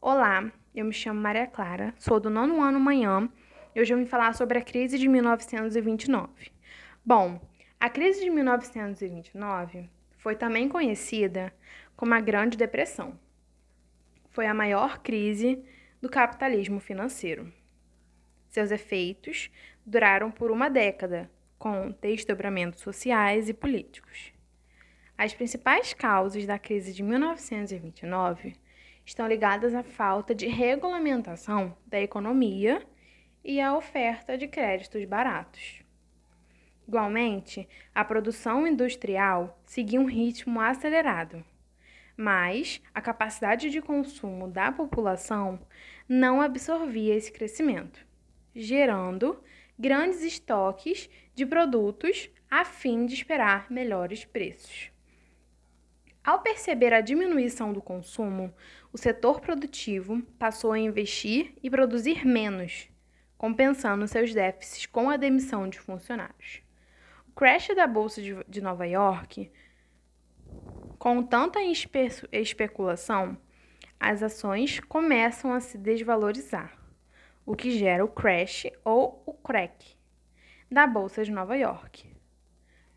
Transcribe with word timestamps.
Olá, 0.00 0.52
eu 0.72 0.84
me 0.84 0.92
chamo 0.92 1.20
Maria 1.20 1.48
Clara, 1.48 1.92
sou 1.98 2.20
do 2.20 2.30
nono 2.30 2.62
ano 2.62 2.78
manhã 2.78 3.28
e 3.74 3.80
hoje 3.80 3.92
eu 3.92 3.98
vim 3.98 4.06
falar 4.06 4.36
sobre 4.36 4.56
a 4.56 4.62
crise 4.62 4.96
de 4.96 5.08
1929. 5.08 6.52
Bom, 7.04 7.40
a 7.80 7.90
crise 7.90 8.20
de 8.20 8.30
1929 8.30 9.90
foi 10.16 10.36
também 10.36 10.68
conhecida 10.68 11.52
como 11.96 12.14
a 12.14 12.20
Grande 12.20 12.56
Depressão. 12.56 13.18
Foi 14.30 14.46
a 14.46 14.54
maior 14.54 14.98
crise 14.98 15.60
do 16.00 16.08
capitalismo 16.08 16.78
financeiro. 16.78 17.52
Seus 18.48 18.70
efeitos 18.70 19.50
duraram 19.84 20.30
por 20.30 20.52
uma 20.52 20.70
década, 20.70 21.28
com 21.58 21.90
desdobramentos 22.00 22.80
sociais 22.80 23.48
e 23.48 23.52
políticos. 23.52 24.33
As 25.16 25.32
principais 25.32 25.94
causas 25.94 26.44
da 26.44 26.58
crise 26.58 26.92
de 26.92 27.00
1929 27.00 28.56
estão 29.06 29.28
ligadas 29.28 29.72
à 29.72 29.82
falta 29.84 30.34
de 30.34 30.48
regulamentação 30.48 31.76
da 31.86 32.00
economia 32.00 32.84
e 33.44 33.60
à 33.60 33.76
oferta 33.76 34.36
de 34.36 34.48
créditos 34.48 35.04
baratos. 35.04 35.84
Igualmente, 36.86 37.68
a 37.94 38.04
produção 38.04 38.66
industrial 38.66 39.56
seguia 39.64 40.00
um 40.00 40.06
ritmo 40.06 40.60
acelerado, 40.60 41.44
mas 42.16 42.82
a 42.92 43.00
capacidade 43.00 43.70
de 43.70 43.80
consumo 43.80 44.48
da 44.48 44.72
população 44.72 45.60
não 46.08 46.40
absorvia 46.40 47.14
esse 47.14 47.30
crescimento, 47.30 48.04
gerando 48.52 49.40
grandes 49.78 50.22
estoques 50.22 51.08
de 51.36 51.46
produtos 51.46 52.28
a 52.50 52.64
fim 52.64 53.06
de 53.06 53.14
esperar 53.14 53.70
melhores 53.70 54.24
preços. 54.24 54.93
Ao 56.24 56.38
perceber 56.38 56.94
a 56.94 57.02
diminuição 57.02 57.70
do 57.70 57.82
consumo, 57.82 58.50
o 58.90 58.96
setor 58.96 59.42
produtivo 59.42 60.22
passou 60.38 60.72
a 60.72 60.78
investir 60.78 61.52
e 61.62 61.68
produzir 61.68 62.24
menos, 62.24 62.88
compensando 63.36 64.08
seus 64.08 64.32
déficits 64.32 64.86
com 64.86 65.10
a 65.10 65.18
demissão 65.18 65.68
de 65.68 65.78
funcionários. 65.78 66.62
O 67.28 67.32
crash 67.32 67.68
da 67.76 67.86
Bolsa 67.86 68.22
de 68.48 68.62
Nova 68.62 68.86
York, 68.86 69.52
com 70.98 71.22
tanta 71.22 71.62
espe 71.62 72.08
especulação, 72.32 73.36
as 74.00 74.22
ações 74.22 74.80
começam 74.80 75.52
a 75.52 75.60
se 75.60 75.76
desvalorizar, 75.76 76.74
o 77.44 77.54
que 77.54 77.70
gera 77.70 78.02
o 78.02 78.08
crash 78.08 78.66
ou 78.82 79.22
o 79.26 79.34
crack 79.34 79.94
da 80.70 80.86
Bolsa 80.86 81.22
de 81.22 81.30
Nova 81.30 81.54
York 81.54 82.13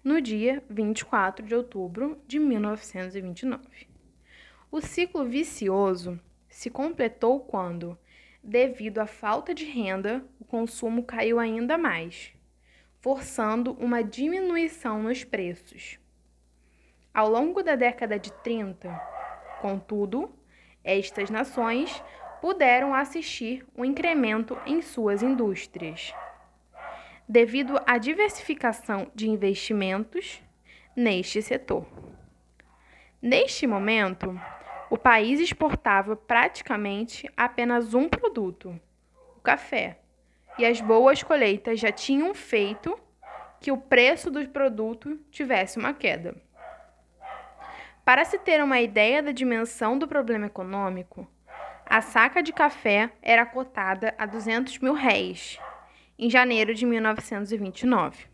no 0.07 0.21
dia 0.21 0.63
24 0.69 1.45
de 1.45 1.53
outubro 1.53 2.17
de 2.25 2.39
1929. 2.39 3.59
O 4.71 4.79
ciclo 4.79 5.25
vicioso 5.25 6.17
se 6.47 6.69
completou 6.69 7.41
quando, 7.41 7.97
devido 8.41 8.99
à 8.99 9.05
falta 9.05 9.53
de 9.53 9.65
renda, 9.65 10.23
o 10.39 10.45
consumo 10.45 11.03
caiu 11.03 11.37
ainda 11.41 11.77
mais, 11.77 12.31
forçando 13.01 13.73
uma 13.73 14.01
diminuição 14.01 15.03
nos 15.03 15.25
preços. 15.25 15.99
Ao 17.13 17.29
longo 17.29 17.61
da 17.61 17.75
década 17.75 18.17
de 18.17 18.31
30, 18.31 18.89
contudo, 19.59 20.33
estas 20.85 21.29
nações 21.29 22.01
puderam 22.39 22.93
assistir 22.95 23.67
um 23.75 23.83
incremento 23.83 24.57
em 24.65 24.81
suas 24.81 25.21
indústrias 25.21 26.13
devido 27.27 27.79
à 27.85 27.97
diversificação 27.97 29.11
de 29.13 29.29
investimentos 29.29 30.41
neste 30.95 31.41
setor. 31.41 31.85
Neste 33.21 33.67
momento, 33.67 34.39
o 34.89 34.97
país 34.97 35.39
exportava 35.39 36.15
praticamente 36.15 37.29
apenas 37.35 37.93
um 37.93 38.07
produto, 38.07 38.79
o 39.35 39.41
café, 39.41 39.99
e 40.57 40.65
as 40.65 40.79
boas 40.79 41.21
colheitas 41.21 41.79
já 41.79 41.91
tinham 41.91 42.33
feito 42.33 42.97
que 43.59 43.71
o 43.71 43.77
preço 43.77 44.31
do 44.31 44.47
produto 44.47 45.19
tivesse 45.29 45.77
uma 45.77 45.93
queda. 45.93 46.35
Para 48.05 48.23
se 48.23 48.39
ter 48.39 48.63
uma 48.63 48.79
ideia 48.79 49.21
da 49.21 49.31
dimensão 49.33 49.97
do 49.99 50.07
problema 50.07 50.45
econômico, 50.45 51.27
a 51.85 52.01
saca 52.01 52.41
de 52.41 52.53
café 52.53 53.11
era 53.21 53.45
cotada 53.45 54.15
a 54.17 54.25
200 54.25 54.79
mil 54.79 54.93
réis 54.93 55.59
em 56.17 56.29
janeiro 56.29 56.73
de 56.73 56.85
1929. 56.85 58.25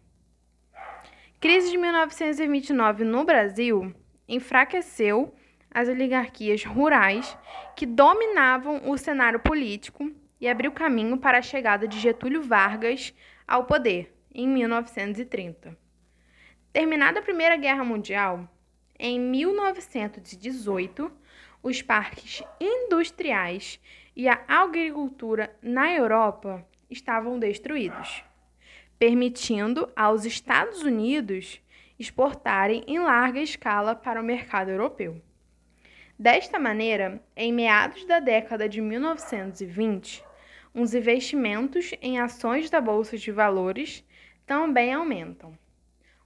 Crise 1.39 1.71
de 1.71 1.77
1929 1.77 3.03
no 3.03 3.25
Brasil 3.25 3.93
enfraqueceu 4.27 5.35
as 5.69 5.89
oligarquias 5.89 6.63
rurais 6.63 7.37
que 7.75 7.85
dominavam 7.85 8.89
o 8.89 8.97
cenário 8.97 9.39
político 9.39 10.09
e 10.39 10.47
abriu 10.47 10.71
caminho 10.71 11.17
para 11.17 11.39
a 11.39 11.41
chegada 11.41 11.87
de 11.87 11.99
Getúlio 11.99 12.41
Vargas 12.41 13.13
ao 13.47 13.65
poder 13.65 14.13
em 14.33 14.47
1930. 14.47 15.77
Terminada 16.71 17.19
a 17.19 17.23
Primeira 17.23 17.57
Guerra 17.57 17.83
Mundial, 17.83 18.47
em 18.97 19.19
1918, 19.19 21.11
os 21.61 21.81
parques 21.81 22.43
industriais 22.59 23.79
e 24.15 24.27
a 24.27 24.41
agricultura 24.47 25.53
na 25.61 25.91
Europa 25.91 26.65
estavam 26.93 27.37
destruídos, 27.37 28.23
permitindo 28.97 29.91
aos 29.95 30.23
Estados 30.23 30.81
Unidos 30.83 31.61
exportarem 31.99 32.83
em 32.87 32.99
larga 32.99 33.41
escala 33.41 33.95
para 33.95 34.21
o 34.21 34.23
mercado 34.23 34.71
europeu. 34.71 35.21
Desta 36.17 36.59
maneira, 36.59 37.21
em 37.35 37.51
meados 37.51 38.05
da 38.05 38.19
década 38.19 38.69
de 38.69 38.79
1920, 38.79 40.23
os 40.73 40.93
investimentos 40.93 41.91
em 42.01 42.19
ações 42.19 42.69
da 42.69 42.79
Bolsa 42.79 43.17
de 43.17 43.31
Valores 43.31 44.03
também 44.45 44.93
aumentam, 44.93 45.57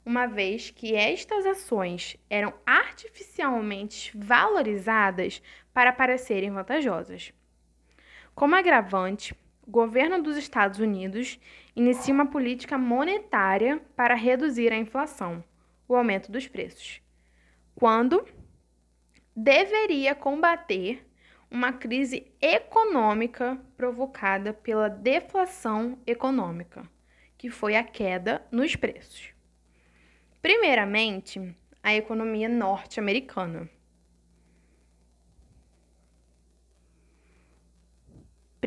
uma 0.06 0.25
vez 0.25 0.69
que 0.69 0.95
estas 0.95 1.45
ações 1.45 2.17
eram 2.29 2.53
artificialmente 2.66 4.11
valorizadas 4.17 5.41
para 5.73 5.91
parecerem 5.91 6.51
vantajosas. 6.51 7.33
Como 8.33 8.56
agravante, 8.56 9.35
o 9.67 9.72
governo 9.72 10.23
dos 10.23 10.38
Estados 10.38 10.79
Unidos 10.79 11.38
inicia 11.75 12.13
uma 12.13 12.25
política 12.25 12.78
monetária 12.78 13.81
para 13.97 14.16
reduzir 14.16 14.72
a 14.72 14.78
inflação, 14.78 15.44
o 15.88 15.94
aumento 15.94 16.31
dos 16.31 16.47
preços, 16.47 17.01
quando 17.75 18.25
deveria 19.35 20.16
combater 20.16 21.06
uma 21.51 21.73
crise 21.73 22.31
econômica 22.41 23.59
provocada 23.75 24.53
pela 24.53 24.89
deflação 24.89 26.00
econômica, 26.07 26.89
que 27.38 27.50
foi 27.50 27.75
a 27.75 27.83
queda 27.83 28.41
nos 28.50 28.75
preços. 28.75 29.33
Primeiramente, 30.41 31.56
a 31.83 31.94
economia 31.94 32.47
norte-americana. 32.47 33.69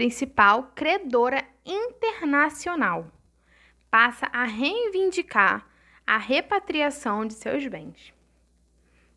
Principal 0.01 0.73
credora 0.75 1.47
internacional, 1.63 3.13
passa 3.91 4.25
a 4.33 4.45
reivindicar 4.45 5.69
a 6.07 6.17
repatriação 6.17 7.27
de 7.27 7.35
seus 7.35 7.67
bens, 7.67 8.15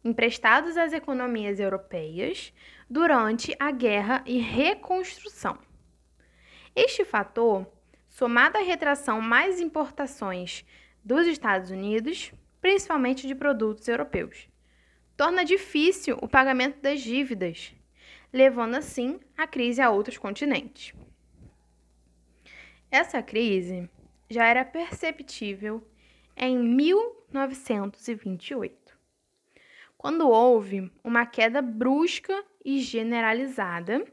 emprestados 0.04 0.76
às 0.76 0.92
economias 0.92 1.58
europeias 1.58 2.54
durante 2.90 3.56
a 3.58 3.72
Guerra 3.72 4.26
e 4.26 4.40
Reconstrução. 4.40 5.58
Este 6.76 7.06
fator, 7.06 7.66
somado 8.10 8.58
à 8.58 8.62
retração 8.62 9.22
mais 9.22 9.62
importações 9.62 10.66
dos 11.02 11.26
Estados 11.28 11.72
Unidos, 11.72 12.34
principalmente 12.60 13.26
de 13.26 13.34
produtos 13.34 13.88
europeus, 13.88 14.50
torna 15.16 15.46
difícil 15.46 16.20
o 16.22 16.28
pagamento 16.28 16.82
das 16.82 17.00
dívidas 17.00 17.74
levando 18.34 18.76
assim 18.76 19.20
a 19.38 19.46
crise 19.46 19.80
a 19.80 19.92
outros 19.92 20.18
continentes. 20.18 20.96
Essa 22.90 23.22
crise 23.22 23.88
já 24.30 24.48
era 24.48 24.64
perceptível 24.66 25.88
em 26.36 26.58
1928, 26.58 28.98
quando 29.96 30.28
houve 30.28 30.92
uma 31.04 31.28
queda 31.28 31.62
brusca 31.62 32.44
e 32.66 32.80
generalizada 32.80 34.04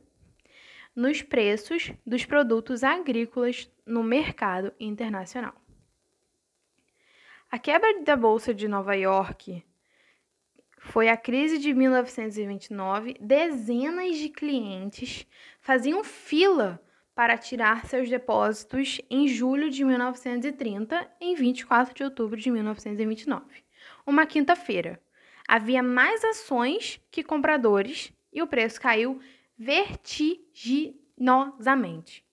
nos 0.95 1.23
preços 1.23 1.91
dos 2.07 2.27
produtos 2.27 2.85
agrícolas 2.85 3.73
no 3.87 4.03
mercado 4.03 4.75
internacional. 4.79 5.55
A 7.51 7.59
quebra 7.59 8.03
da 8.03 8.17
Bolsa 8.17 8.53
de 8.55 8.69
Nova 8.69 8.95
York 8.95 9.65
foi 10.81 11.09
a 11.09 11.17
crise 11.17 11.59
de 11.59 11.73
1929. 11.75 13.17
Dezenas 13.21 14.17
de 14.17 14.31
clientes 14.31 15.27
faziam 15.61 16.03
fila 16.03 16.83
para 17.15 17.37
tirar 17.37 17.85
seus 17.85 18.09
depósitos 18.09 18.99
em 19.11 19.29
julho 19.29 19.69
de 19.69 19.85
1930, 19.85 21.07
em 21.21 21.35
24 21.35 21.95
de 21.95 22.03
outubro 22.03 22.41
de 22.41 22.51
1929, 22.51 23.45
uma 24.07 24.25
quinta-feira. 24.25 24.99
Havia 25.47 25.83
mais 25.83 26.25
ações 26.25 26.99
que 27.11 27.23
compradores 27.23 28.11
e 28.33 28.41
o 28.41 28.47
preço 28.47 28.81
caiu 28.81 29.21
vertiginosamente. 29.59 32.25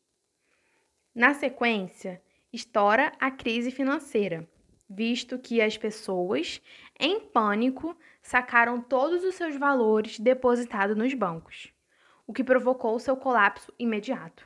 Na 1.13 1.33
sequência, 1.33 2.21
estoura 2.53 3.11
a 3.19 3.29
crise 3.29 3.71
financeira, 3.71 4.47
visto 4.89 5.38
que 5.38 5.61
as 5.61 5.77
pessoas, 5.77 6.61
em 6.97 7.19
pânico, 7.19 7.94
sacaram 8.27 8.81
todos 8.81 9.24
os 9.24 9.35
seus 9.35 9.56
valores 9.56 10.19
depositados 10.19 10.97
nos 10.97 11.13
bancos, 11.13 11.71
o 12.27 12.33
que 12.33 12.44
provocou 12.44 13.00
seu 13.00 13.15
colapso 13.15 13.74
imediato. 13.79 14.45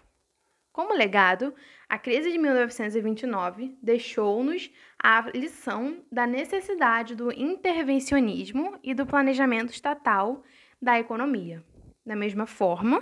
Como 0.72 0.94
legado, 0.94 1.52
a 1.90 1.98
crise 1.98 2.32
de 2.32 2.38
1929 2.38 3.76
deixou-nos 3.82 4.72
a 5.02 5.22
lição 5.34 6.06
da 6.12 6.28
necessidade 6.28 7.16
do 7.16 7.32
intervencionismo 7.32 8.78
e 8.84 8.94
do 8.94 9.04
planejamento 9.04 9.74
estatal 9.74 10.44
da 10.80 11.00
economia. 11.00 11.66
Da 12.06 12.16
mesma 12.16 12.46
forma, 12.46 13.02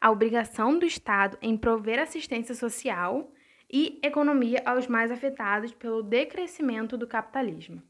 a 0.00 0.10
obrigação 0.10 0.76
do 0.76 0.84
Estado 0.84 1.38
em 1.40 1.56
prover 1.56 2.00
assistência 2.00 2.54
social 2.56 3.30
e 3.72 4.00
economia 4.02 4.60
aos 4.66 4.88
mais 4.88 5.12
afetados 5.12 5.72
pelo 5.72 6.02
decrescimento 6.02 6.98
do 6.98 7.06
capitalismo. 7.06 7.80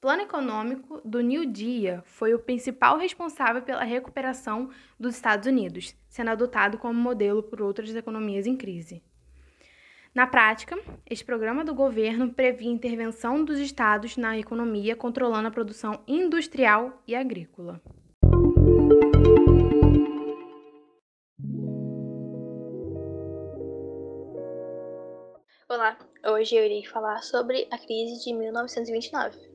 Plano 0.00 0.22
econômico 0.22 0.98
do 1.04 1.20
New 1.20 1.44
Deal 1.44 2.02
foi 2.06 2.32
o 2.32 2.38
principal 2.38 2.96
responsável 2.96 3.60
pela 3.60 3.84
recuperação 3.84 4.70
dos 4.98 5.14
Estados 5.14 5.46
Unidos, 5.46 5.94
sendo 6.08 6.30
adotado 6.30 6.78
como 6.78 6.98
modelo 6.98 7.42
por 7.42 7.60
outras 7.60 7.94
economias 7.94 8.46
em 8.46 8.56
crise. 8.56 9.02
Na 10.14 10.26
prática, 10.26 10.74
este 11.04 11.22
programa 11.22 11.62
do 11.66 11.74
governo 11.74 12.32
previa 12.32 12.70
intervenção 12.70 13.44
dos 13.44 13.58
estados 13.58 14.16
na 14.16 14.38
economia, 14.38 14.96
controlando 14.96 15.48
a 15.48 15.50
produção 15.50 16.02
industrial 16.08 17.02
e 17.06 17.14
agrícola. 17.14 17.78
Olá, 25.68 25.98
hoje 26.26 26.56
eu 26.56 26.64
irei 26.64 26.86
falar 26.86 27.18
sobre 27.22 27.68
a 27.70 27.76
crise 27.76 28.24
de 28.24 28.32
1929, 28.32 29.49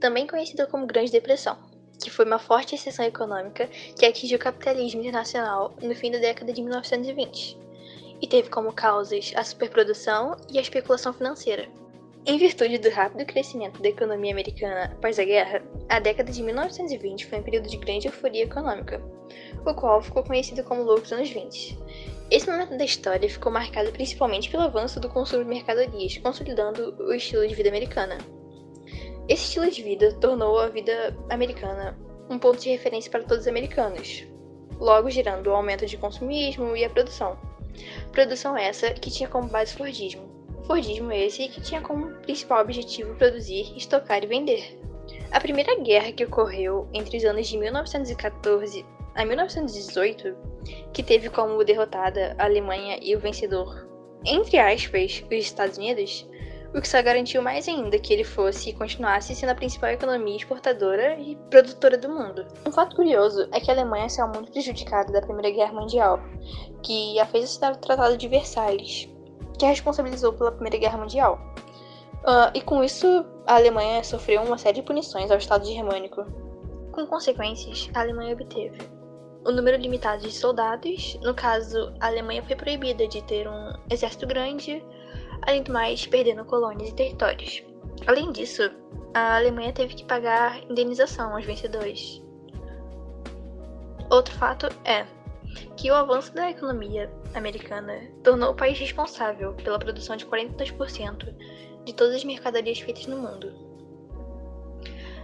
também 0.00 0.26
conhecida 0.26 0.66
como 0.66 0.86
Grande 0.86 1.12
Depressão, 1.12 1.56
que 2.02 2.10
foi 2.10 2.24
uma 2.24 2.38
forte 2.38 2.72
recessão 2.72 3.04
econômica 3.04 3.68
que 3.98 4.04
atingiu 4.04 4.36
o 4.36 4.40
capitalismo 4.40 5.00
internacional 5.00 5.74
no 5.80 5.94
fim 5.94 6.10
da 6.10 6.18
década 6.18 6.52
de 6.52 6.62
1920 6.62 7.58
e 8.20 8.26
teve 8.26 8.48
como 8.48 8.72
causas 8.72 9.32
a 9.36 9.44
superprodução 9.44 10.36
e 10.50 10.58
a 10.58 10.62
especulação 10.62 11.12
financeira. 11.12 11.68
Em 12.26 12.38
virtude 12.38 12.78
do 12.78 12.88
rápido 12.88 13.26
crescimento 13.26 13.82
da 13.82 13.88
economia 13.88 14.32
americana 14.32 14.84
após 14.84 15.18
a 15.18 15.24
guerra, 15.24 15.62
a 15.88 16.00
década 16.00 16.32
de 16.32 16.42
1920 16.42 17.26
foi 17.26 17.38
um 17.38 17.42
período 17.42 17.68
de 17.68 17.76
grande 17.76 18.06
euforia 18.06 18.44
econômica, 18.44 19.02
o 19.66 19.74
qual 19.74 20.00
ficou 20.00 20.22
conhecido 20.22 20.64
como 20.64 20.82
Loucos 20.82 21.12
Anos 21.12 21.28
20, 21.28 21.76
esse 22.30 22.50
momento 22.50 22.76
da 22.76 22.84
história 22.84 23.28
ficou 23.28 23.52
marcado 23.52 23.92
principalmente 23.92 24.50
pelo 24.50 24.62
avanço 24.62 24.98
do 24.98 25.08
consumo 25.08 25.44
de 25.44 25.48
mercadorias, 25.48 26.16
consolidando 26.18 26.96
o 26.98 27.12
estilo 27.12 27.46
de 27.46 27.54
vida 27.54 27.68
americana. 27.68 28.18
Esse 29.26 29.44
estilo 29.44 29.70
de 29.70 29.82
vida 29.82 30.12
tornou 30.14 30.58
a 30.58 30.68
vida 30.68 31.16
americana 31.30 31.96
um 32.28 32.38
ponto 32.38 32.60
de 32.60 32.70
referência 32.70 33.10
para 33.10 33.22
todos 33.22 33.44
os 33.44 33.48
americanos, 33.48 34.26
logo 34.78 35.10
gerando 35.10 35.48
o 35.48 35.54
aumento 35.54 35.86
de 35.86 35.96
consumismo 35.96 36.76
e 36.76 36.84
a 36.84 36.90
produção. 36.90 37.38
Produção 38.12 38.56
essa 38.56 38.90
que 38.92 39.10
tinha 39.10 39.28
como 39.28 39.48
base 39.48 39.74
Fordismo. 39.74 40.28
Fordismo 40.66 41.10
esse 41.10 41.48
que 41.48 41.60
tinha 41.60 41.80
como 41.80 42.14
principal 42.16 42.60
objetivo 42.60 43.14
produzir, 43.16 43.74
estocar 43.76 44.22
e 44.22 44.26
vender. 44.26 44.78
A 45.30 45.40
primeira 45.40 45.78
guerra 45.80 46.12
que 46.12 46.24
ocorreu 46.24 46.88
entre 46.92 47.16
os 47.16 47.24
anos 47.24 47.48
de 47.48 47.58
1914 47.58 48.84
a 49.14 49.24
1918, 49.24 50.36
que 50.92 51.02
teve 51.02 51.28
como 51.30 51.64
derrotada 51.64 52.34
a 52.38 52.44
Alemanha 52.44 52.98
e 53.02 53.14
o 53.14 53.20
vencedor, 53.20 53.88
entre 54.24 54.58
aspas, 54.58 55.22
os 55.26 55.38
Estados 55.38 55.76
Unidos, 55.76 56.26
o 56.74 56.80
que 56.80 56.88
só 56.88 57.00
garantiu 57.00 57.40
mais 57.40 57.68
ainda 57.68 57.98
que 57.98 58.12
ele 58.12 58.24
fosse 58.24 58.70
e 58.70 58.72
continuasse 58.72 59.34
sendo 59.34 59.50
a 59.50 59.54
principal 59.54 59.90
economia 59.90 60.36
exportadora 60.36 61.18
e 61.20 61.36
produtora 61.48 61.96
do 61.96 62.08
mundo. 62.08 62.44
Um 62.66 62.72
fato 62.72 62.96
curioso 62.96 63.48
é 63.52 63.60
que 63.60 63.70
a 63.70 63.74
Alemanha 63.74 64.08
saiu 64.08 64.28
muito 64.28 64.50
prejudicada 64.50 65.12
da 65.12 65.22
Primeira 65.22 65.50
Guerra 65.50 65.72
Mundial, 65.72 66.20
que 66.82 67.18
a 67.20 67.26
fez 67.26 67.44
assinar 67.44 67.72
o 67.72 67.78
Tratado 67.78 68.16
de 68.16 68.26
Versalhes, 68.26 69.08
que 69.56 69.64
a 69.64 69.68
responsabilizou 69.68 70.32
pela 70.32 70.50
Primeira 70.50 70.78
Guerra 70.78 70.98
Mundial. 70.98 71.40
Uh, 72.24 72.50
e 72.54 72.60
com 72.60 72.82
isso, 72.82 73.24
a 73.46 73.54
Alemanha 73.54 74.02
sofreu 74.02 74.42
uma 74.42 74.58
série 74.58 74.80
de 74.80 74.82
punições 74.82 75.30
ao 75.30 75.38
Estado 75.38 75.64
germânico. 75.64 76.24
Com 76.90 77.06
consequências, 77.06 77.88
a 77.94 78.00
Alemanha 78.00 78.34
obteve 78.34 78.78
o 79.44 79.52
número 79.52 79.76
limitado 79.76 80.22
de 80.22 80.32
soldados. 80.32 81.18
No 81.22 81.34
caso, 81.34 81.92
a 82.00 82.06
Alemanha 82.06 82.42
foi 82.42 82.56
proibida 82.56 83.06
de 83.06 83.22
ter 83.22 83.46
um 83.46 83.72
exército 83.90 84.26
grande, 84.26 84.82
além 85.46 85.62
do 85.62 85.72
mais, 85.72 86.06
perdendo 86.06 86.44
colônias 86.44 86.90
e 86.90 86.94
territórios. 86.94 87.62
Além 88.06 88.32
disso, 88.32 88.70
a 89.14 89.36
Alemanha 89.36 89.72
teve 89.72 89.94
que 89.94 90.04
pagar 90.04 90.62
indenização 90.70 91.34
aos 91.34 91.44
vencedores. 91.44 92.22
Outro 94.10 94.34
fato 94.34 94.68
é 94.84 95.06
que 95.76 95.90
o 95.90 95.94
avanço 95.94 96.34
da 96.34 96.50
economia 96.50 97.10
americana 97.34 98.00
tornou 98.22 98.50
o 98.50 98.56
país 98.56 98.78
responsável 98.78 99.54
pela 99.54 99.78
produção 99.78 100.16
de 100.16 100.26
42% 100.26 101.34
de 101.84 101.92
todas 101.92 102.16
as 102.16 102.24
mercadorias 102.24 102.80
feitas 102.80 103.06
no 103.06 103.16
mundo. 103.16 103.52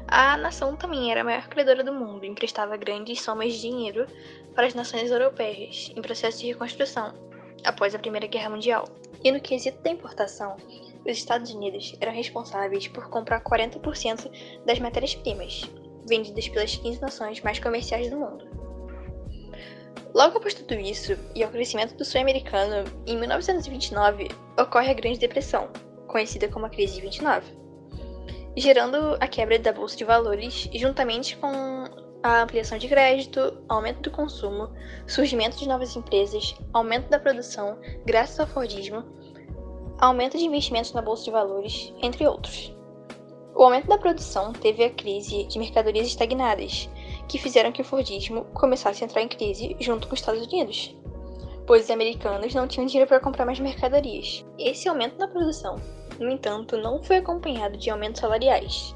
A 0.07 0.37
nação 0.37 0.75
também 0.77 1.11
era 1.11 1.21
a 1.21 1.25
maior 1.25 1.49
credora 1.49 1.85
do 1.85 1.93
mundo 1.93 2.25
e 2.25 2.29
emprestava 2.29 2.77
grandes 2.77 3.21
somas 3.21 3.53
de 3.55 3.61
dinheiro 3.61 4.07
para 4.55 4.67
as 4.67 4.75
nações 4.75 5.11
europeias 5.11 5.93
em 5.95 6.03
processo 6.03 6.41
de 6.41 6.49
reconstrução 6.49 7.15
após 7.65 7.95
a 7.95 7.99
Primeira 7.99 8.27
Guerra 8.27 8.51
Mundial. 8.51 8.89
E 9.23 9.31
no 9.31 9.41
quesito 9.41 9.83
da 9.83 9.91
importação, 9.91 10.57
os 11.05 11.13
Estados 11.17 11.53
Unidos 11.53 11.95
eram 12.01 12.13
responsáveis 12.13 12.89
por 12.89 13.09
comprar 13.09 13.43
40% 13.43 14.31
das 14.65 14.79
matérias-primas 14.79 15.63
vendidas 16.09 16.49
pelas 16.49 16.77
15 16.77 17.01
nações 17.01 17.41
mais 17.41 17.59
comerciais 17.59 18.11
do 18.11 18.17
mundo. 18.17 18.49
Logo 20.15 20.39
após 20.39 20.55
tudo 20.55 20.75
isso 20.75 21.17
e 21.35 21.45
ao 21.45 21.51
crescimento 21.51 21.95
do 21.95 22.05
sonho 22.05 22.25
americano, 22.25 22.85
em 23.07 23.19
1929 23.19 24.29
ocorre 24.59 24.91
a 24.91 24.95
Grande 24.95 25.19
Depressão, 25.19 25.69
conhecida 26.09 26.49
como 26.49 26.67
a 26.67 26.71
Crise 26.71 26.95
de 26.95 27.03
29 27.03 27.61
gerando 28.57 29.17
a 29.21 29.29
quebra 29.29 29.59
da 29.59 29.73
bolsa 29.73 29.97
de 29.97 30.05
valores, 30.05 30.69
juntamente 30.75 31.37
com 31.37 31.49
a 32.23 32.43
ampliação 32.43 32.79
de 32.79 32.89
crédito, 32.89 33.59
aumento 33.69 34.03
do 34.03 34.11
consumo, 34.11 34.71
surgimento 35.07 35.57
de 35.59 35.69
novas 35.69 35.97
empresas, 35.97 36.55
aumento 36.73 37.09
da 37.09 37.19
produção 37.19 37.79
graças 38.05 38.39
ao 38.39 38.47
Fordismo, 38.47 39.05
aumento 39.99 40.37
de 40.37 40.45
investimentos 40.45 40.93
na 40.93 41.03
bolsa 41.03 41.25
de 41.25 41.31
valores, 41.31 41.93
entre 42.03 42.27
outros. 42.27 42.77
O 43.55 43.65
aumento 43.65 43.89
da 43.89 43.99
produção 43.99 44.53
teve 44.53 44.85
a 44.85 44.91
crise 44.91 45.45
de 45.45 45.59
mercadorias 45.59 46.07
estagnadas, 46.07 46.89
que 47.29 47.39
fizeram 47.39 47.73
que 47.73 47.83
o 47.83 47.85
Fordismo 47.85 48.45
começasse 48.55 49.03
a 49.03 49.07
entrar 49.07 49.23
em 49.23 49.29
crise 49.29 49.77
junto 49.81 50.07
com 50.07 50.15
os 50.15 50.21
Estados 50.21 50.47
Unidos, 50.47 50.97
pois 51.67 51.85
os 51.85 51.91
americanos 51.91 52.55
não 52.55 52.67
tinham 52.67 52.87
dinheiro 52.87 53.09
para 53.09 53.21
comprar 53.21 53.45
mais 53.45 53.61
mercadorias. 53.61 54.45
Esse 54.59 54.89
aumento 54.89 55.19
na 55.19 55.29
produção 55.29 55.77
no 56.21 56.31
entanto, 56.31 56.77
não 56.77 57.03
foi 57.03 57.17
acompanhado 57.17 57.79
de 57.79 57.89
aumentos 57.89 58.21
salariais, 58.21 58.95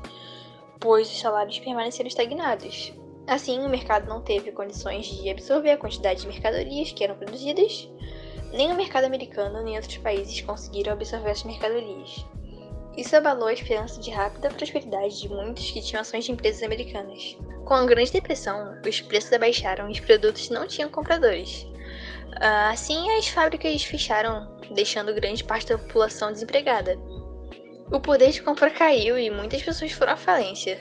pois 0.79 1.11
os 1.11 1.19
salários 1.19 1.59
permaneceram 1.59 2.07
estagnados. 2.07 2.93
Assim, 3.27 3.61
o 3.61 3.69
mercado 3.69 4.09
não 4.09 4.21
teve 4.21 4.53
condições 4.53 5.07
de 5.07 5.31
absorver 5.31 5.71
a 5.71 5.79
quantidade 5.79 6.21
de 6.21 6.29
mercadorias 6.29 6.93
que 6.93 7.03
eram 7.03 7.17
produzidas, 7.17 7.89
nem 8.53 8.71
o 8.71 8.77
mercado 8.77 9.05
americano 9.05 9.63
nem 9.63 9.77
outros 9.77 9.97
países 9.99 10.41
conseguiram 10.43 10.93
absorver 10.93 11.31
essas 11.31 11.45
mercadorias. 11.45 12.25
Isso 12.97 13.17
abalou 13.17 13.49
a 13.49 13.53
esperança 13.53 14.01
de 14.01 14.11
rápida 14.11 14.51
prosperidade 14.51 15.21
de 15.21 15.29
muitos 15.29 15.71
que 15.71 15.83
tinham 15.83 16.01
ações 16.01 16.25
de 16.25 16.33
empresas 16.33 16.63
americanas. 16.63 17.37
Com 17.65 17.75
a 17.75 17.85
Grande 17.85 18.13
Depressão, 18.13 18.81
os 18.87 19.01
preços 19.01 19.33
abaixaram 19.33 19.89
e 19.89 19.93
os 19.93 20.01
produtos 20.01 20.49
não 20.51 20.67
tinham 20.67 20.89
compradores. 20.89 21.67
Ah, 22.41 22.71
assim, 22.71 23.11
as 23.17 23.27
fábricas 23.27 23.83
fecharam, 23.83 24.57
deixando 24.71 25.15
grande 25.15 25.43
parte 25.43 25.69
da 25.69 25.79
população 25.79 26.31
desempregada. 26.31 26.97
O 27.91 28.01
poder 28.01 28.31
de 28.31 28.43
compra 28.43 28.71
caiu 28.71 29.19
e 29.19 29.31
muitas 29.31 29.63
pessoas 29.63 29.93
foram 29.93 30.13
à 30.13 30.17
falência, 30.17 30.81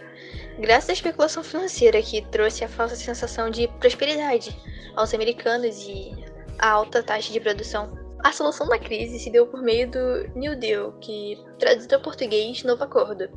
graças 0.59 0.89
à 0.89 0.93
especulação 0.93 1.43
financeira 1.43 2.01
que 2.01 2.21
trouxe 2.29 2.63
a 2.63 2.69
falsa 2.69 2.95
sensação 2.95 3.49
de 3.49 3.67
prosperidade 3.79 4.55
aos 4.95 5.13
americanos 5.13 5.87
e 5.87 6.11
a 6.59 6.69
alta 6.69 7.01
taxa 7.01 7.31
de 7.31 7.39
produção. 7.39 7.97
A 8.23 8.31
solução 8.31 8.67
da 8.67 8.79
crise 8.79 9.19
se 9.19 9.29
deu 9.29 9.47
por 9.47 9.61
meio 9.61 9.89
do 9.89 10.29
New 10.35 10.55
Deal, 10.55 10.93
que, 10.99 11.37
traduzido 11.59 11.95
ao 11.95 12.01
português, 12.01 12.63
Novo 12.63 12.83
Acordo, 12.83 13.29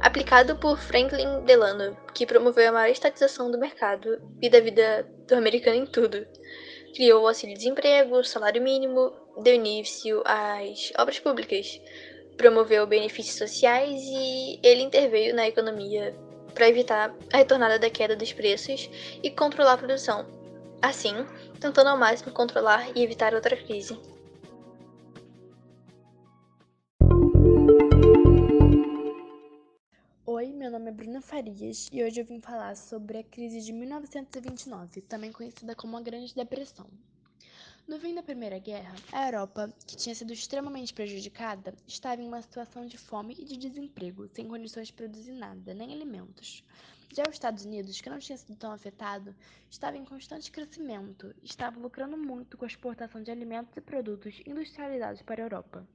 aplicado 0.00 0.56
por 0.56 0.78
Franklin 0.78 1.44
Delano, 1.44 1.96
que 2.14 2.24
promoveu 2.24 2.68
a 2.68 2.72
maior 2.72 2.90
estatização 2.90 3.50
do 3.50 3.58
mercado 3.58 4.18
e 4.40 4.48
da 4.48 4.60
vida 4.60 5.06
do 5.28 5.34
americano 5.34 5.76
em 5.76 5.86
tudo. 5.86 6.26
Criou 6.94 7.24
o 7.24 7.28
auxílio-desemprego, 7.28 8.24
salário 8.24 8.62
mínimo, 8.62 9.12
deu 9.42 9.54
início 9.54 10.22
às 10.24 10.92
obras 10.98 11.18
públicas, 11.18 11.78
promoveu 12.38 12.86
benefícios 12.86 13.36
sociais 13.36 14.00
e 14.02 14.58
ele 14.62 14.82
interveio 14.82 15.34
na 15.34 15.46
economia 15.46 16.16
para 16.56 16.70
evitar 16.70 17.14
a 17.30 17.36
retornada 17.36 17.78
da 17.78 17.90
queda 17.90 18.16
dos 18.16 18.32
preços 18.32 18.88
e 19.22 19.30
controlar 19.30 19.74
a 19.74 19.76
produção, 19.76 20.24
assim, 20.80 21.12
tentando 21.60 21.90
ao 21.90 21.98
máximo 21.98 22.32
controlar 22.32 22.96
e 22.96 23.04
evitar 23.04 23.34
outra 23.34 23.54
crise. 23.54 24.00
Oi, 30.24 30.46
meu 30.46 30.70
nome 30.70 30.88
é 30.88 30.92
Bruna 30.92 31.20
Farias 31.20 31.88
e 31.92 32.02
hoje 32.02 32.22
eu 32.22 32.24
vim 32.24 32.40
falar 32.40 32.74
sobre 32.74 33.18
a 33.18 33.22
crise 33.22 33.60
de 33.60 33.72
1929, 33.74 35.02
também 35.02 35.30
conhecida 35.30 35.74
como 35.74 35.94
a 35.98 36.00
Grande 36.00 36.34
Depressão. 36.34 36.86
No 37.88 38.00
fim 38.00 38.16
da 38.16 38.22
Primeira 38.22 38.58
Guerra, 38.58 38.96
a 39.12 39.26
Europa, 39.26 39.72
que 39.86 39.96
tinha 39.96 40.12
sido 40.12 40.32
extremamente 40.32 40.92
prejudicada, 40.92 41.72
estava 41.86 42.20
em 42.20 42.26
uma 42.26 42.42
situação 42.42 42.84
de 42.84 42.98
fome 42.98 43.36
e 43.38 43.44
de 43.44 43.56
desemprego, 43.56 44.26
sem 44.26 44.48
condições 44.48 44.88
de 44.88 44.92
produzir 44.92 45.30
nada, 45.30 45.72
nem 45.72 45.92
alimentos. 45.92 46.64
Já 47.14 47.22
os 47.22 47.34
Estados 47.34 47.64
Unidos, 47.64 48.00
que 48.00 48.10
não 48.10 48.18
tinha 48.18 48.36
sido 48.36 48.56
tão 48.56 48.72
afetado, 48.72 49.32
estava 49.70 49.96
em 49.96 50.04
constante 50.04 50.50
crescimento 50.50 51.32
estava 51.44 51.78
lucrando 51.78 52.16
muito 52.16 52.58
com 52.58 52.64
a 52.64 52.68
exportação 52.68 53.22
de 53.22 53.30
alimentos 53.30 53.76
e 53.76 53.80
produtos 53.80 54.42
industrializados 54.44 55.22
para 55.22 55.40
a 55.40 55.44
Europa. 55.44 55.86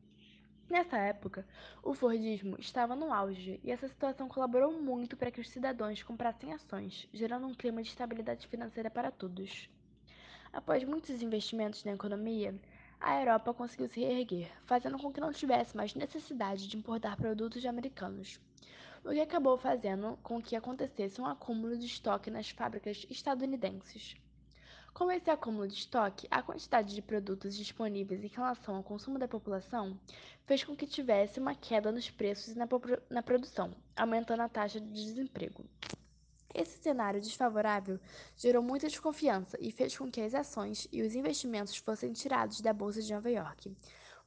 Nessa 0.69 0.98
época, 0.98 1.45
o 1.83 1.93
Fordismo 1.93 2.55
estava 2.57 2.95
no 2.95 3.12
auge 3.12 3.60
e 3.62 3.69
essa 3.69 3.89
situação 3.89 4.29
colaborou 4.29 4.71
muito 4.81 5.17
para 5.17 5.29
que 5.29 5.41
os 5.41 5.50
cidadãos 5.50 6.01
comprassem 6.01 6.53
ações, 6.53 7.10
gerando 7.12 7.48
um 7.48 7.53
clima 7.53 7.83
de 7.83 7.89
estabilidade 7.89 8.48
financeira 8.48 8.89
para 8.89 9.12
todos. 9.12 9.69
Após 10.53 10.84
muitos 10.84 11.22
investimentos 11.22 11.84
na 11.86 11.93
economia, 11.93 12.53
a 13.00 13.20
Europa 13.20 13.53
conseguiu 13.53 13.88
se 13.88 14.01
reerguer, 14.01 14.51
fazendo 14.65 15.00
com 15.00 15.12
que 15.12 15.22
não 15.22 15.31
tivesse 15.31 15.75
mais 15.77 15.96
necessidade 15.96 16.67
de 16.67 16.77
importar 16.77 17.15
produtos 17.15 17.65
americanos, 17.65 18.39
o 19.03 19.10
que 19.10 19.22
acabou 19.22 19.58
fazendo 19.58 20.20
com 20.22 20.41
que 20.41 20.55
acontecesse 20.55 21.22
um 21.22 21.25
acúmulo 21.25 21.77
de 21.77 21.86
estoque 21.86 22.29
nas 22.29 22.50
fábricas 22.50 23.05
estadunidenses. 23.10 24.15
Com 24.93 25.10
esse 25.10 25.29
acúmulo 25.29 25.67
de 25.70 25.74
estoque, 25.74 26.27
a 26.29 26.43
quantidade 26.43 26.93
de 26.93 27.01
produtos 27.01 27.55
disponíveis 27.55 28.22
em 28.22 28.27
relação 28.27 28.75
ao 28.75 28.84
consumo 28.84 29.17
da 29.17 29.27
população 29.27 29.98
fez 30.46 30.65
com 30.65 30.75
que 30.75 30.86
tivesse 30.86 31.39
uma 31.39 31.55
queda 31.55 31.93
nos 31.93 32.10
preços 32.10 32.55
e 32.55 32.58
na, 32.58 32.67
na 33.10 33.24
produção, 33.24 33.74
aumentando 33.96 34.41
a 34.41 34.50
taxa 34.50 34.81
de 34.81 34.91
desemprego. 34.91 35.63
Esse 36.53 36.77
cenário 36.79 37.22
desfavorável 37.22 38.00
gerou 38.36 38.62
muita 38.62 38.88
desconfiança 38.88 39.58
e 39.60 39.72
fez 39.72 39.98
com 39.98 40.12
que 40.12 40.20
as 40.20 40.34
ações 40.34 40.88
e 40.91 41.01
os 41.01 41.15
investimentos 41.15 41.77
fossem 41.77 42.12
tirados 42.12 42.60
da 42.60 42.74
Bolsa 42.74 43.01
de 43.01 43.13
Nova 43.13 43.29
York, 43.29 43.74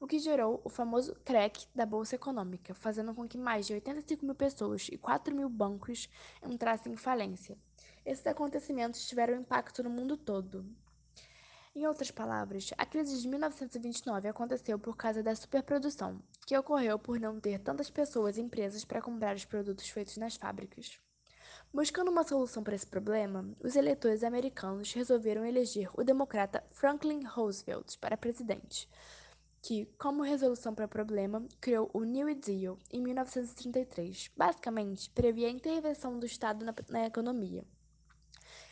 o 0.00 0.07
que 0.07 0.19
gerou 0.19 0.61
o 0.64 0.69
famoso 0.71 1.14
crack 1.25 1.66
da 1.75 1.85
Bolsa 1.85 2.14
Econômica, 2.14 2.75
fazendo 2.75 3.14
com 3.14 3.28
que 3.28 3.37
mais 3.37 3.66
de 3.66 3.75
85 3.75 4.25
mil 4.25 4.35
pessoas 4.35 4.88
e 4.90 4.97
4 4.97 5.35
mil 5.35 5.49
bancos 5.49 6.09
entrassem 6.43 6.93
em 6.93 6.97
falência. 6.97 7.59
Esses 8.07 8.26
acontecimentos 8.26 9.07
tiveram 9.07 9.37
impacto 9.37 9.83
no 9.83 9.90
mundo 9.90 10.16
todo. 10.16 10.64
Em 11.75 11.87
outras 11.87 12.11
palavras, 12.11 12.71
a 12.78 12.87
crise 12.87 13.21
de 13.21 13.28
1929 13.28 14.28
aconteceu 14.28 14.78
por 14.78 14.97
causa 14.97 15.23
da 15.23 15.35
superprodução, 15.35 16.23
que 16.47 16.57
ocorreu 16.57 16.99
por 16.99 17.19
não 17.19 17.40
ter 17.40 17.59
tantas 17.59 17.90
pessoas 17.90 18.37
e 18.37 18.40
empresas 18.40 18.85
para 18.85 19.02
comprar 19.02 19.35
os 19.35 19.45
produtos 19.45 19.88
feitos 19.88 20.16
nas 20.16 20.37
fábricas. 20.37 21.00
Buscando 21.75 22.09
uma 22.09 22.23
solução 22.23 22.62
para 22.62 22.76
esse 22.76 22.87
problema, 22.87 23.45
os 23.61 23.75
eleitores 23.75 24.23
americanos 24.23 24.93
resolveram 24.93 25.45
eleger 25.45 25.90
o 25.99 26.04
democrata 26.04 26.62
Franklin 26.71 27.25
Roosevelt 27.25 27.99
para 27.99 28.16
presidente, 28.16 28.88
que, 29.61 29.85
como 29.99 30.23
resolução 30.23 30.73
para 30.73 30.85
o 30.85 30.88
problema, 30.88 31.45
criou 31.61 31.90
o 31.93 32.04
New 32.04 32.33
Deal 32.37 32.78
em 32.93 33.02
1933. 33.02 34.31
Basicamente, 34.37 35.11
previa 35.11 35.49
a 35.49 35.50
intervenção 35.50 36.16
do 36.16 36.26
Estado 36.26 36.64
na, 36.64 36.73
na 36.88 37.07
economia. 37.07 37.64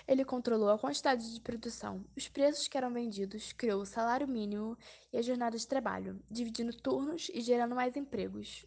Ele 0.06 0.25
controlou 0.25 0.71
a 0.71 0.78
quantidade 0.78 1.35
de 1.35 1.40
produção, 1.40 2.04
os 2.16 2.28
preços 2.28 2.68
que 2.68 2.78
eram 2.78 2.92
vendidos, 2.92 3.52
criou 3.52 3.82
o 3.82 3.87
salário 3.87 4.28
mínimo 4.28 4.78
e 5.12 5.18
a 5.18 5.23
jornada 5.23 5.59
de 5.59 5.66
trabalho, 5.66 6.23
dividindo 6.30 6.73
turnos 6.73 7.28
e 7.35 7.40
gerando 7.40 7.75
mais 7.75 7.97
empregos. 7.97 8.64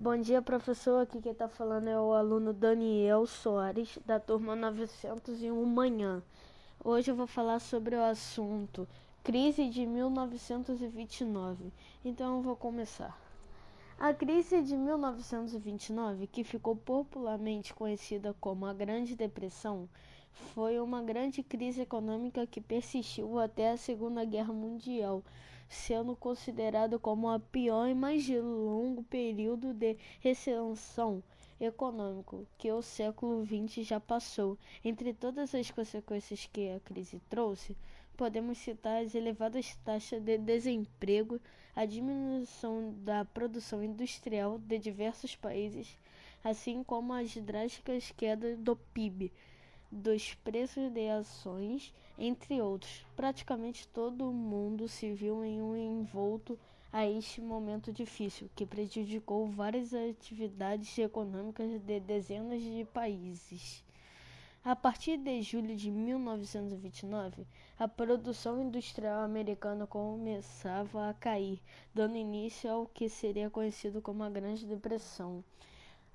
Bom 0.00 0.16
dia, 0.16 0.40
professor. 0.40 1.00
Aqui 1.00 1.20
quem 1.20 1.32
está 1.32 1.48
falando 1.48 1.88
é 1.88 2.00
o 2.00 2.12
aluno 2.12 2.52
Daniel 2.52 3.26
Soares, 3.26 3.98
da 4.06 4.20
turma 4.20 4.54
901 4.54 5.66
Manhã. 5.66 6.22
Hoje 6.84 7.10
eu 7.10 7.16
vou 7.16 7.26
falar 7.26 7.58
sobre 7.58 7.96
o 7.96 8.04
assunto 8.04 8.86
Crise 9.24 9.68
de 9.68 9.84
1929. 9.84 11.72
Então 12.04 12.36
eu 12.36 12.42
vou 12.42 12.54
começar. 12.54 13.20
A 13.98 14.14
crise 14.14 14.62
de 14.62 14.76
1929, 14.76 16.28
que 16.28 16.44
ficou 16.44 16.76
popularmente 16.76 17.74
conhecida 17.74 18.32
como 18.40 18.66
a 18.66 18.72
Grande 18.72 19.16
Depressão, 19.16 19.88
foi 20.30 20.78
uma 20.78 21.02
grande 21.02 21.42
crise 21.42 21.80
econômica 21.80 22.46
que 22.46 22.60
persistiu 22.60 23.36
até 23.40 23.72
a 23.72 23.76
Segunda 23.76 24.24
Guerra 24.24 24.52
Mundial 24.52 25.24
sendo 25.68 26.16
considerado 26.16 26.98
como 26.98 27.28
a 27.28 27.38
pior 27.38 27.88
e 27.88 27.94
mais 27.94 28.28
longo 28.28 29.02
período 29.04 29.74
de 29.74 29.96
recessão 30.20 31.22
econômico 31.60 32.46
que 32.56 32.70
o 32.72 32.80
século 32.80 33.44
XX 33.44 33.86
já 33.86 34.00
passou. 34.00 34.56
Entre 34.84 35.12
todas 35.12 35.54
as 35.54 35.70
consequências 35.70 36.48
que 36.52 36.70
a 36.70 36.80
crise 36.80 37.20
trouxe, 37.28 37.76
podemos 38.16 38.58
citar 38.58 39.02
as 39.02 39.14
elevadas 39.14 39.76
taxas 39.84 40.22
de 40.22 40.38
desemprego, 40.38 41.40
a 41.74 41.84
diminuição 41.84 42.94
da 43.04 43.24
produção 43.24 43.82
industrial 43.82 44.58
de 44.58 44.78
diversos 44.78 45.36
países, 45.36 45.98
assim 46.42 46.82
como 46.82 47.12
as 47.12 47.36
drásticas 47.36 48.10
quedas 48.16 48.58
do 48.58 48.74
PIB 48.74 49.32
dos 49.90 50.34
preços 50.34 50.90
de 50.92 51.08
ações, 51.08 51.94
entre 52.18 52.60
outros. 52.60 53.04
Praticamente 53.16 53.88
todo 53.88 54.32
mundo 54.32 54.88
se 54.88 55.12
viu 55.12 55.44
em 55.44 55.62
um 55.62 55.76
envolto 55.76 56.58
a 56.92 57.06
este 57.06 57.40
momento 57.40 57.92
difícil, 57.92 58.50
que 58.56 58.64
prejudicou 58.64 59.46
várias 59.46 59.92
atividades 59.92 60.96
econômicas 60.98 61.80
de 61.82 62.00
dezenas 62.00 62.62
de 62.62 62.86
países. 62.92 63.84
A 64.64 64.74
partir 64.74 65.16
de 65.16 65.40
julho 65.40 65.76
de 65.76 65.90
1929, 65.90 67.46
a 67.78 67.86
produção 67.86 68.60
industrial 68.60 69.22
americana 69.22 69.86
começava 69.86 71.08
a 71.08 71.14
cair, 71.14 71.60
dando 71.94 72.16
início 72.16 72.70
ao 72.70 72.86
que 72.86 73.08
seria 73.08 73.48
conhecido 73.48 74.02
como 74.02 74.22
a 74.22 74.28
Grande 74.28 74.66
Depressão. 74.66 75.44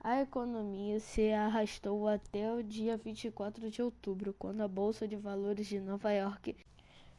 A 0.05 0.19
economia 0.19 0.99
se 0.99 1.31
arrastou 1.31 2.09
até 2.09 2.51
o 2.51 2.61
dia 2.61 2.97
24 2.97 3.71
de 3.71 3.81
outubro, 3.81 4.35
quando 4.37 4.59
a 4.59 4.67
Bolsa 4.67 5.07
de 5.07 5.15
Valores 5.15 5.65
de 5.65 5.79
Nova 5.79 6.11
York 6.11 6.57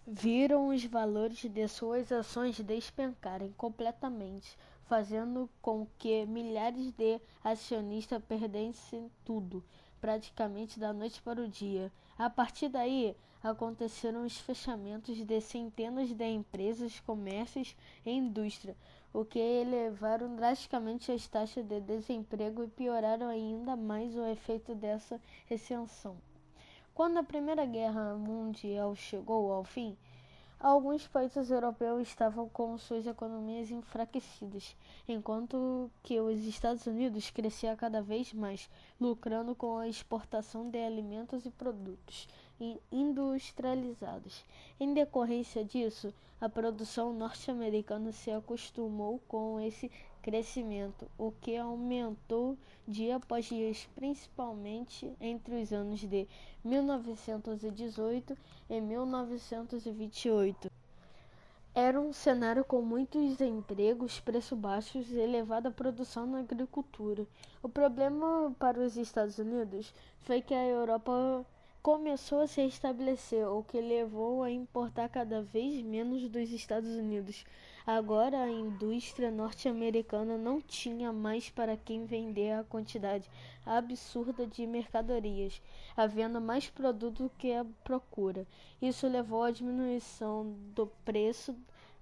viram 0.07 0.69
os 0.69 0.85
valores 0.85 1.39
de 1.39 1.67
suas 1.67 2.13
ações 2.13 2.61
despencarem 2.61 3.55
completamente, 3.57 4.59
fazendo 4.85 5.49
com 5.63 5.87
que 5.97 6.27
milhares 6.27 6.93
de 6.93 7.19
acionistas 7.43 8.23
perdessem 8.23 9.11
tudo, 9.25 9.65
praticamente 9.99 10.79
da 10.79 10.93
noite 10.93 11.23
para 11.23 11.41
o 11.41 11.49
dia. 11.49 11.91
A 12.19 12.29
partir 12.29 12.69
daí, 12.69 13.17
aconteceram 13.43 14.27
os 14.27 14.37
fechamentos 14.37 15.17
de 15.17 15.41
centenas 15.41 16.13
de 16.13 16.27
empresas, 16.27 17.01
comércios 17.01 17.75
e 18.05 18.11
indústria, 18.11 18.77
o 19.15 19.25
que 19.25 19.39
elevaram 19.39 20.35
drasticamente 20.35 21.13
as 21.13 21.29
taxas 21.29 21.65
de 21.65 21.81
desemprego 21.81 22.65
e 22.65 22.69
pioraram 22.69 23.29
ainda 23.29 23.77
mais 23.77 24.17
o 24.17 24.27
efeito 24.27 24.75
dessa 24.75 25.21
recessão. 25.47 26.17
Quando 26.93 27.19
a 27.19 27.23
Primeira 27.23 27.65
Guerra 27.65 28.17
Mundial 28.17 28.97
chegou 28.97 29.53
ao 29.53 29.63
fim, 29.63 29.97
alguns 30.59 31.07
países 31.07 31.49
europeus 31.49 32.09
estavam 32.09 32.49
com 32.49 32.77
suas 32.77 33.07
economias 33.07 33.71
enfraquecidas, 33.71 34.77
enquanto 35.07 35.89
que 36.03 36.21
os 36.21 36.41
Estados 36.45 36.85
Unidos 36.85 37.31
crescia 37.31 37.77
cada 37.77 38.03
vez 38.03 38.33
mais, 38.33 38.69
lucrando 39.01 39.55
com 39.55 39.79
a 39.79 39.87
exportação 39.87 40.69
de 40.69 40.85
alimentos 40.85 41.47
e 41.47 41.51
produtos 41.51 42.27
industrializados. 42.91 44.45
Em 44.79 44.95
decorrência 44.95 45.65
disso, 45.65 46.13
a 46.41 46.49
produção 46.49 47.13
norte-americana 47.13 48.13
se 48.13 48.31
acostumou 48.31 49.21
com 49.29 49.61
esse 49.61 49.91
crescimento, 50.23 51.07
o 51.19 51.33
que 51.33 51.57
aumentou 51.57 52.57
dia 52.89 53.17
após 53.17 53.45
dia, 53.45 53.73
principalmente 53.95 55.13
entre 55.21 55.63
os 55.63 55.73
anos 55.73 56.01
de 56.01 56.27
1918 56.65 58.37
e 58.71 58.81
1928. 58.81 60.71
Era 61.75 62.01
um 62.01 62.13
cenário 62.13 62.65
com 62.65 62.81
muitos 62.81 63.41
empregos, 63.41 64.21
preços 64.21 64.57
baixos 64.57 65.11
e 65.11 65.19
elevada 65.19 65.71
produção 65.71 66.25
na 66.25 66.39
agricultura. 66.39 67.27
O 67.63 67.69
problema 67.69 68.55
para 68.59 68.79
os 68.79 68.97
Estados 68.97 69.39
Unidos 69.39 69.93
foi 70.21 70.41
que 70.41 70.55
a 70.55 70.65
Europa 70.65 71.45
começou 71.85 72.41
a 72.41 72.47
se 72.47 72.63
restabelecer, 72.63 73.47
o 73.47 73.63
que 73.63 73.79
levou 73.79 74.43
a 74.43 74.51
importar 74.51 75.07
cada 75.07 75.43
vez 75.43 75.83
menos 75.83 76.27
dos 76.31 76.51
Estados 76.51 76.89
Unidos. 76.89 77.45
Agora 77.87 78.43
a 78.43 78.51
indústria 78.51 79.31
norte-americana 79.31 80.39
não 80.39 80.63
tinha 80.63 81.13
mais 81.13 81.51
para 81.51 81.77
quem 81.77 82.07
vender 82.07 82.53
a 82.53 82.65
quantidade 82.65 83.31
absurda 83.67 84.47
de 84.47 84.67
mercadorias, 84.67 85.61
havendo 85.95 86.41
mais 86.41 86.71
produto 86.71 87.31
que 87.37 87.53
a 87.53 87.67
procura. 87.85 88.47
Isso 88.81 89.07
levou 89.07 89.43
à 89.43 89.51
diminuição 89.51 90.57
do 90.75 90.87
preço, 91.05 91.55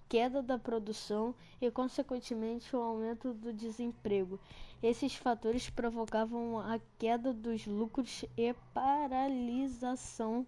queda 0.08 0.40
da 0.40 0.56
produção 0.56 1.34
e, 1.60 1.68
consequentemente, 1.72 2.76
o 2.76 2.80
aumento 2.80 3.34
do 3.34 3.52
desemprego. 3.52 4.38
Esses 4.82 5.14
fatores 5.14 5.70
provocavam 5.70 6.58
a 6.58 6.80
queda 6.98 7.32
dos 7.32 7.66
lucros 7.66 8.24
e 8.36 8.52
paralisação 8.74 10.46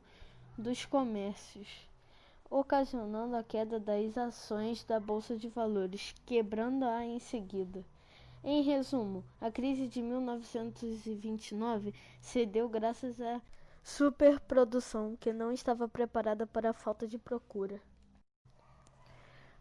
dos 0.59 0.85
comércios 0.85 1.89
ocasionando 2.51 3.35
a 3.35 3.43
queda 3.43 3.81
das 3.81 4.17
ações 4.17 4.85
da 4.85 5.01
Bolsa 5.01 5.37
de 5.37 5.49
Valores, 5.49 6.15
quebrando-a 6.25 7.05
em 7.05 7.19
seguida. 7.19 7.85
Em 8.45 8.63
resumo, 8.63 9.25
a 9.41 9.51
crise 9.51 9.89
de 9.89 10.01
1929 10.01 11.93
se 12.21 12.47
deu 12.47 12.69
graças 12.69 13.21
à 13.21 13.43
superprodução 13.83 15.17
que 15.17 15.33
não 15.33 15.51
estava 15.51 15.89
preparada 15.89 16.47
para 16.47 16.71
a 16.71 16.75
falta 16.75 17.09
de 17.09 17.19
procura. 17.19 17.81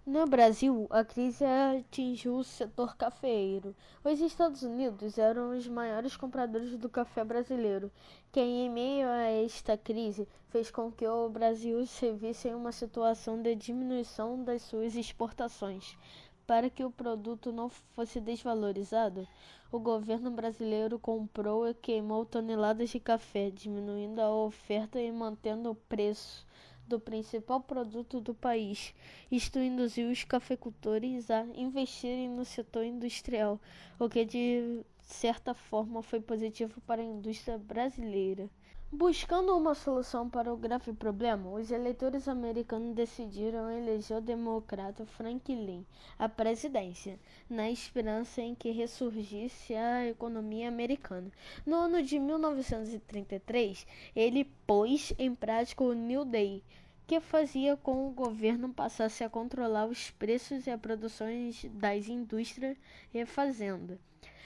No 0.05 0.27
Brasil, 0.27 0.85
a 0.89 1.05
crise 1.05 1.45
atingiu 1.45 2.35
o 2.35 2.43
setor 2.43 2.93
cafeeiro. 2.97 3.73
Os 4.03 4.19
Estados 4.19 4.61
Unidos 4.61 5.17
eram 5.17 5.57
os 5.57 5.65
maiores 5.65 6.17
compradores 6.17 6.77
do 6.77 6.89
café 6.89 7.23
brasileiro, 7.23 7.89
que, 8.29 8.41
em 8.41 8.69
meio 8.69 9.07
a 9.07 9.21
esta 9.27 9.77
crise, 9.77 10.27
fez 10.49 10.69
com 10.69 10.91
que 10.91 11.07
o 11.07 11.29
Brasil 11.29 11.85
se 11.85 12.11
visse 12.11 12.49
em 12.49 12.53
uma 12.53 12.73
situação 12.73 13.41
de 13.41 13.55
diminuição 13.55 14.43
das 14.43 14.63
suas 14.63 14.93
exportações. 14.93 15.97
Para 16.45 16.69
que 16.69 16.83
o 16.83 16.91
produto 16.91 17.53
não 17.53 17.69
fosse 17.69 18.19
desvalorizado, 18.19 19.25
o 19.71 19.79
governo 19.79 20.29
brasileiro 20.29 20.99
comprou 20.99 21.65
e 21.65 21.73
queimou 21.73 22.25
toneladas 22.25 22.89
de 22.89 22.99
café, 22.99 23.49
diminuindo 23.49 24.19
a 24.19 24.29
oferta 24.29 24.99
e 24.99 25.09
mantendo 25.13 25.71
o 25.71 25.75
preço 25.75 26.45
do 26.87 26.99
principal 26.99 27.61
produto 27.61 28.19
do 28.19 28.33
país. 28.33 28.93
Isto 29.31 29.59
induziu 29.59 30.09
os 30.09 30.23
cafeicultores 30.23 31.29
a 31.31 31.45
investirem 31.55 32.29
no 32.29 32.45
setor 32.45 32.85
industrial, 32.85 33.59
o 33.99 34.09
que 34.09 34.25
de 34.25 34.83
certa 35.01 35.53
forma 35.53 36.01
foi 36.01 36.19
positivo 36.19 36.81
para 36.81 37.01
a 37.01 37.05
indústria 37.05 37.57
brasileira. 37.57 38.49
Buscando 38.95 39.57
uma 39.57 39.73
solução 39.73 40.29
para 40.29 40.53
o 40.53 40.55
grave 40.55 40.93
problema, 40.93 41.49
os 41.49 41.71
eleitores 41.71 42.27
americanos 42.27 42.93
decidiram 42.93 43.71
eleger 43.71 44.17
o 44.17 44.21
democrata 44.21 45.03
Franklin 45.03 45.83
à 46.19 46.29
presidência, 46.29 47.19
na 47.49 47.71
esperança 47.71 48.39
em 48.39 48.53
que 48.53 48.69
ressurgisse 48.69 49.73
a 49.73 50.05
economia 50.05 50.67
americana. 50.67 51.31
No 51.65 51.77
ano 51.77 52.03
de 52.03 52.19
1933, 52.19 53.87
ele 54.15 54.45
pôs 54.67 55.11
em 55.17 55.33
prática 55.33 55.83
o 55.83 55.93
New 55.93 56.23
Deal, 56.23 56.61
que 57.07 57.19
fazia 57.19 57.75
com 57.75 57.93
que 57.93 58.21
o 58.21 58.25
governo 58.25 58.71
passasse 58.71 59.23
a 59.23 59.29
controlar 59.29 59.87
os 59.87 60.11
preços 60.11 60.67
e 60.67 60.69
a 60.69 60.77
produções 60.77 61.65
das 61.73 62.07
indústrias 62.07 62.77
e 63.11 63.25
fazenda. 63.25 63.99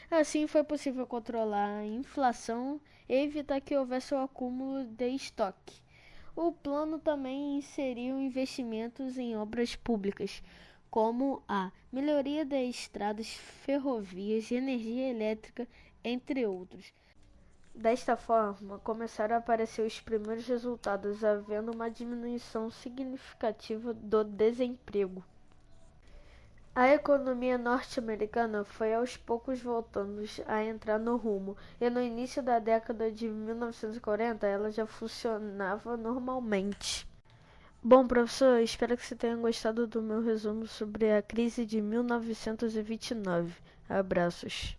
Assim 0.09 0.47
foi 0.47 0.63
possível 0.63 1.05
controlar 1.05 1.79
a 1.79 1.85
inflação 1.85 2.79
e 3.09 3.13
evitar 3.13 3.59
que 3.59 3.75
houvesse 3.75 4.13
o 4.13 4.19
acúmulo 4.19 4.85
de 4.85 5.09
estoque. 5.09 5.81
O 6.33 6.51
plano 6.51 6.97
também 6.97 7.57
inseriu 7.57 8.17
investimentos 8.17 9.17
em 9.17 9.35
obras 9.35 9.75
públicas, 9.75 10.41
como 10.89 11.43
a 11.45 11.73
melhoria 11.91 12.45
das 12.45 12.69
estradas, 12.69 13.27
ferrovias, 13.27 14.49
energia 14.49 15.09
elétrica, 15.09 15.67
entre 16.01 16.45
outros. 16.45 16.93
Desta 17.75 18.15
forma, 18.15 18.79
começaram 18.79 19.35
a 19.35 19.39
aparecer 19.39 19.85
os 19.85 19.99
primeiros 19.99 20.47
resultados, 20.47 21.21
havendo 21.21 21.73
uma 21.73 21.91
diminuição 21.91 22.71
significativa 22.71 23.93
do 23.93 24.23
desemprego. 24.23 25.21
A 26.77 26.89
economia 26.89 27.57
norte-americana 27.57 28.63
foi 28.63 28.93
aos 28.93 29.17
poucos 29.17 29.59
voltando 29.59 30.21
a 30.45 30.63
entrar 30.63 30.99
no 30.99 31.17
rumo, 31.17 31.57
e 31.81 31.89
no 31.89 31.99
início 31.99 32.43
da 32.43 32.59
década 32.59 33.11
de 33.11 33.27
1940 33.27 34.45
ela 34.45 34.69
já 34.69 34.85
funcionava 34.85 35.97
normalmente. 35.97 37.07
Bom, 37.81 38.05
professor, 38.05 38.59
espero 38.59 38.95
que 38.95 39.03
você 39.03 39.15
tenha 39.15 39.35
gostado 39.35 39.87
do 39.87 40.03
meu 40.03 40.21
resumo 40.21 40.67
sobre 40.67 41.11
a 41.11 41.19
crise 41.19 41.65
de 41.65 41.81
1929. 41.81 43.55
Abraços. 43.89 44.77